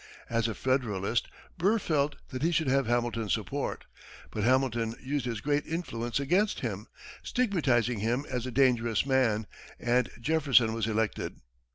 As 0.31 0.47
a 0.47 0.55
Federalist, 0.55 1.27
Burr 1.59 1.77
felt 1.77 2.15
that 2.29 2.41
he 2.41 2.49
should 2.51 2.67
have 2.67 2.87
Hamilton's 2.87 3.33
support, 3.35 3.85
but 4.31 4.43
Hamilton 4.43 4.95
used 4.99 5.25
his 5.27 5.41
great 5.41 5.63
influence 5.67 6.19
against 6.19 6.61
him, 6.61 6.87
stigmatizing 7.21 7.99
him 7.99 8.25
as 8.27 8.47
"a 8.47 8.51
dangerous 8.51 9.05
man," 9.05 9.45
and 9.79 10.09
Jefferson 10.19 10.73
was 10.73 10.87
elected. 10.87 11.35